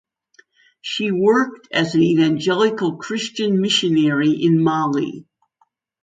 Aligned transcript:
She 0.81 1.11
worked 1.11 1.67
as 1.71 1.93
an 1.93 2.01
Evangelical 2.01 2.95
Christian 2.95 3.61
missionary 3.61 4.31
in 4.31 4.59
Mali. 4.63 5.27